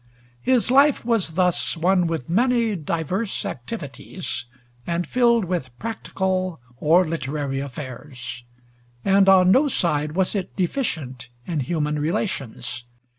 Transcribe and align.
His 0.41 0.71
life 0.71 1.05
was 1.05 1.33
thus 1.33 1.77
one 1.77 2.07
with 2.07 2.27
many 2.27 2.75
diverse 2.75 3.45
activities, 3.45 4.45
and 4.87 5.05
filled 5.05 5.45
with 5.45 5.77
practical 5.77 6.59
or 6.77 7.05
literary 7.05 7.59
affairs; 7.59 8.43
and 9.05 9.29
on 9.29 9.51
no 9.51 9.67
side 9.67 10.13
was 10.13 10.33
it 10.33 10.55
deficient 10.55 11.29
in 11.45 11.59
human 11.59 11.99
relations. 11.99 12.83